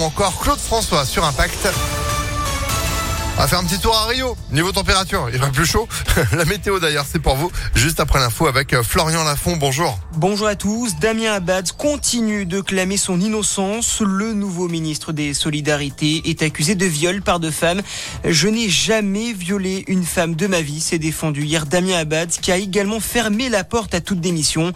encore 0.00 0.38
Claude 0.38 0.60
François 0.60 1.04
sur 1.04 1.24
Impact. 1.24 1.97
On 3.38 3.42
va 3.42 3.46
faire 3.46 3.60
un 3.60 3.64
petit 3.64 3.78
tour 3.78 3.96
à 3.96 4.06
Rio. 4.06 4.36
Niveau 4.50 4.72
température, 4.72 5.28
il 5.32 5.38
va 5.38 5.46
plus 5.46 5.64
chaud. 5.64 5.86
La 6.32 6.44
météo 6.44 6.80
d'ailleurs, 6.80 7.06
c'est 7.08 7.20
pour 7.20 7.36
vous. 7.36 7.52
Juste 7.72 8.00
après 8.00 8.18
l'info 8.18 8.48
avec 8.48 8.72
euh, 8.72 8.82
Florian 8.82 9.22
Lafont. 9.22 9.56
Bonjour. 9.56 9.96
Bonjour 10.16 10.48
à 10.48 10.56
tous. 10.56 10.96
Damien 10.96 11.34
Abad 11.34 11.70
continue 11.70 12.46
de 12.46 12.60
clamer 12.60 12.96
son 12.96 13.20
innocence. 13.20 14.00
Le 14.00 14.32
nouveau 14.32 14.66
ministre 14.66 15.12
des 15.12 15.34
Solidarités 15.34 16.28
est 16.28 16.42
accusé 16.42 16.74
de 16.74 16.84
viol 16.84 17.22
par 17.22 17.38
deux 17.38 17.52
femmes. 17.52 17.80
Je 18.24 18.48
n'ai 18.48 18.68
jamais 18.68 19.32
violé 19.32 19.84
une 19.86 20.02
femme 20.02 20.34
de 20.34 20.48
ma 20.48 20.60
vie, 20.60 20.80
s'est 20.80 20.98
défendu 20.98 21.44
hier 21.44 21.64
Damien 21.64 21.98
Abad, 21.98 22.30
qui 22.30 22.50
a 22.50 22.56
également 22.56 22.98
fermé 22.98 23.48
la 23.50 23.62
porte 23.62 23.94
à 23.94 24.00
toute 24.00 24.18
démission. 24.18 24.72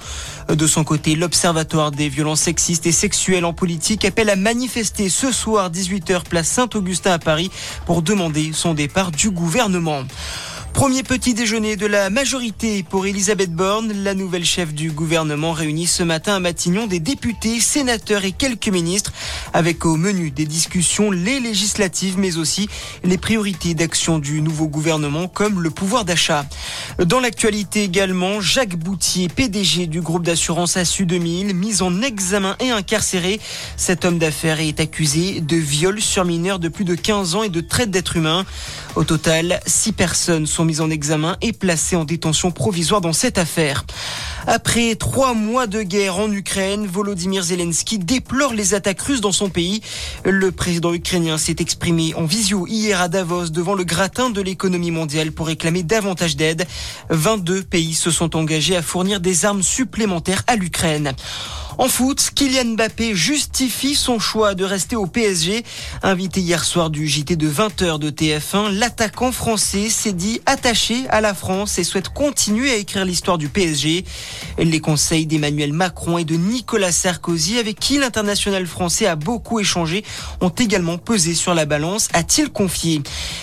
De 0.48 0.66
son 0.68 0.84
côté, 0.84 1.16
l'Observatoire 1.16 1.90
des 1.90 2.08
violences 2.08 2.42
sexistes 2.42 2.86
et 2.86 2.92
sexuelles 2.92 3.44
en 3.44 3.54
politique 3.54 4.04
appelle 4.04 4.30
à 4.30 4.36
manifester 4.36 5.08
ce 5.08 5.32
soir 5.32 5.68
18h 5.68 6.22
place 6.28 6.46
Saint-Augustin 6.46 7.10
à 7.10 7.18
Paris 7.18 7.50
pour 7.86 8.02
demander 8.02 8.51
son 8.54 8.74
départ 8.74 9.10
du 9.10 9.30
gouvernement. 9.30 10.02
Premier 10.72 11.02
petit 11.02 11.34
déjeuner 11.34 11.76
de 11.76 11.86
la 11.86 12.08
majorité 12.08 12.82
pour 12.82 13.06
Elisabeth 13.06 13.52
Borne, 13.52 13.92
la 13.92 14.14
nouvelle 14.14 14.44
chef 14.44 14.72
du 14.72 14.90
gouvernement 14.90 15.52
réunit 15.52 15.86
ce 15.86 16.02
matin 16.02 16.36
à 16.36 16.40
Matignon 16.40 16.86
des 16.86 16.98
députés, 16.98 17.60
sénateurs 17.60 18.24
et 18.24 18.32
quelques 18.32 18.68
ministres, 18.68 19.12
avec 19.52 19.84
au 19.84 19.96
menu 19.96 20.30
des 20.30 20.46
discussions 20.46 21.10
les 21.10 21.40
législatives, 21.40 22.18
mais 22.18 22.36
aussi 22.36 22.68
les 23.04 23.18
priorités 23.18 23.74
d'action 23.74 24.18
du 24.18 24.40
nouveau 24.40 24.66
gouvernement, 24.66 25.28
comme 25.28 25.60
le 25.60 25.70
pouvoir 25.70 26.04
d'achat. 26.04 26.46
Dans 26.98 27.20
l'actualité 27.20 27.84
également, 27.84 28.40
Jacques 28.40 28.76
Boutier, 28.76 29.28
PDG 29.28 29.86
du 29.86 30.00
groupe 30.00 30.24
d'assurance 30.24 30.76
ASU 30.76 31.06
2000, 31.06 31.54
mis 31.54 31.82
en 31.82 32.02
examen 32.02 32.56
et 32.60 32.70
incarcéré. 32.70 33.40
Cet 33.76 34.04
homme 34.04 34.18
d'affaires 34.18 34.60
est 34.60 34.80
accusé 34.80 35.40
de 35.40 35.56
viol 35.56 36.00
sur 36.00 36.24
mineur 36.24 36.58
de 36.58 36.68
plus 36.68 36.84
de 36.84 36.94
15 36.94 37.34
ans 37.34 37.42
et 37.42 37.48
de 37.48 37.60
traite 37.60 37.90
d'êtres 37.90 38.16
humains. 38.16 38.44
Au 38.94 39.04
total, 39.04 39.60
six 39.66 39.92
personnes 39.92 40.46
sont 40.46 40.64
mises 40.64 40.80
en 40.80 40.90
examen 40.90 41.36
et 41.40 41.52
placées 41.52 41.96
en 41.96 42.04
détention 42.04 42.50
provisoire 42.50 43.00
dans 43.00 43.12
cette 43.12 43.38
affaire. 43.38 43.84
Après 44.46 44.96
trois 44.96 45.34
mois 45.34 45.66
de 45.66 45.82
guerre 45.82 46.18
en 46.18 46.30
Ukraine, 46.30 46.86
Volodymyr 46.86 47.42
Zelensky 47.42 47.98
déplore 47.98 48.54
les 48.54 48.74
attaques 48.74 49.00
russes 49.00 49.20
dans 49.20 49.32
son 49.32 49.50
pays. 49.50 49.82
Le 50.24 50.50
président 50.50 50.92
ukrainien 50.92 51.38
s'est 51.38 51.56
exprimé 51.60 52.14
en 52.14 52.24
visio 52.24 52.66
hier 52.66 53.00
à 53.00 53.08
Davos 53.08 53.50
devant 53.50 53.74
le 53.74 53.84
gratin 53.84 54.30
de 54.30 54.40
l'économie 54.40 54.90
mondiale 54.90 55.30
pour 55.30 55.46
réclamer 55.46 55.84
davantage 55.84 56.36
d'aide. 56.36 56.66
22 57.10 57.62
pays 57.62 57.94
se 57.94 58.10
sont 58.10 58.34
engagés 58.36 58.76
à 58.76 58.82
fournir 58.82 59.20
des 59.20 59.44
armes 59.44 59.62
supplémentaires 59.62 60.42
à 60.48 60.56
l'Ukraine. 60.56 61.14
En 61.78 61.88
foot, 61.88 62.30
Kylian 62.34 62.74
Mbappé 62.74 63.14
justifie 63.14 63.94
son 63.94 64.18
choix 64.18 64.54
de 64.54 64.64
rester 64.64 64.94
au 64.94 65.06
PSG. 65.06 65.64
Invité 66.02 66.40
hier 66.40 66.64
soir 66.64 66.90
du 66.90 67.08
JT 67.08 67.36
de 67.36 67.48
20h 67.50 67.98
de 67.98 68.10
TF1, 68.10 68.78
l'attaquant 68.78 69.32
français 69.32 69.88
s'est 69.88 70.12
dit 70.12 70.40
attaché 70.44 71.08
à 71.08 71.20
la 71.20 71.32
France 71.32 71.78
et 71.78 71.84
souhaite 71.84 72.10
continuer 72.10 72.70
à 72.70 72.76
écrire 72.76 73.04
l'histoire 73.04 73.38
du 73.38 73.48
PSG. 73.48 74.04
Les 74.58 74.80
conseils 74.80 75.26
d'Emmanuel 75.26 75.72
Macron 75.72 76.18
et 76.18 76.24
de 76.24 76.34
Nicolas 76.34 76.92
Sarkozy, 76.92 77.58
avec 77.58 77.80
qui 77.80 77.98
l'international 77.98 78.66
français 78.66 79.06
a 79.06 79.16
beaucoup 79.16 79.58
échangé, 79.58 80.04
ont 80.40 80.50
également 80.50 80.98
pesé 80.98 81.34
sur 81.34 81.54
la 81.54 81.64
balance, 81.64 82.08
a-t-il 82.12 82.50
confié. 82.50 83.00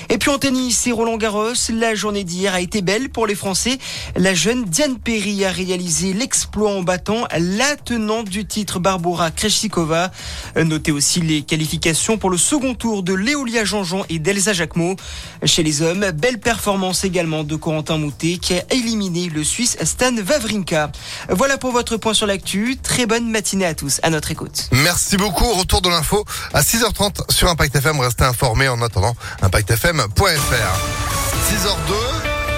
Et 0.10 0.18
puis 0.20 0.30
en 0.30 0.38
tennis, 0.38 0.78
c'est 0.78 0.92
Roland 0.92 1.18
Garros. 1.18 1.54
La 1.74 1.96
journée 1.96 2.24
d'hier 2.24 2.54
a 2.54 2.62
été 2.62 2.82
belle 2.82 3.10
pour 3.10 3.26
les 3.26 3.36
Français. 3.36 3.80
La 4.16 4.34
jeune 4.34 4.66
Diane 4.66 5.00
Perry 5.00 5.46
a 5.46 5.52
réalisé 5.52 6.14
l'exploit 6.14 6.72
en 6.72 6.84
battant 6.84 7.28
la 7.38 7.76
du 8.24 8.46
titre 8.46 8.80
Barbara 8.80 9.32
Krejcikova. 9.32 10.12
Notez 10.56 10.92
aussi 10.92 11.22
les 11.22 11.42
qualifications 11.42 12.18
pour 12.18 12.30
le 12.30 12.38
second 12.38 12.74
tour 12.74 13.04
de 13.04 13.14
Léolia 13.14 13.66
Jean-Jean 13.66 14.04
et 14.10 14.20
d'Elsa 14.20 14.54
Jacquemot. 14.54 14.96
Chez 15.44 15.64
les 15.64 15.82
hommes, 15.82 16.12
belle 16.12 16.40
performance 16.40 17.04
également 17.04 17.44
de 17.44 17.56
Corentin 17.56 17.98
Moutet 17.98 18.38
qui 18.42 18.54
a 18.56 18.64
éliminé 18.72 19.30
le 19.30 19.44
Suisse 19.44 19.78
Stan 19.84 20.16
Wawrinka. 20.16 20.92
Voilà 21.30 21.58
pour 21.58 21.72
votre 21.72 21.98
point 21.98 22.14
sur 22.14 22.28
l'actu. 22.28 22.78
Très 22.82 23.06
bonne 23.06 23.30
matinée 23.30 23.66
à 23.66 23.74
tous. 23.74 24.00
À 24.04 24.10
notre 24.10 24.32
écoute. 24.32 24.70
Merci 24.72 25.18
beaucoup. 25.18 25.52
Retour 25.54 25.82
de 25.82 25.90
l'info 25.90 26.26
à 26.54 26.62
6h30 26.62 27.32
sur 27.32 27.50
Impact 27.50 27.76
FM. 27.76 28.00
Restez 28.00 28.24
informés 28.24 28.68
en 28.68 28.82
attendant 28.82 29.16
impactfm.fr. 29.42 30.24
6h02. 31.50 32.19